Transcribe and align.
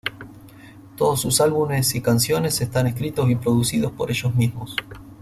Todos 0.97 1.21
sus 1.21 1.41
álbumes 1.41 1.93
y 1.93 2.01
canciones 2.01 2.59
están 2.59 2.87
escritos 2.87 3.29
y 3.29 3.35
producidos 3.35 3.91
por 3.91 4.09
ellos 4.09 4.33
mismos. 4.33 4.75